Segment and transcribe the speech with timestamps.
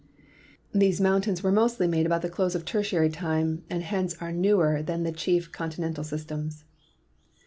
[0.73, 4.81] These mountains were mostly made about the close of Tertiary time, and hence are newer
[4.81, 6.63] than the chief con tinental systems.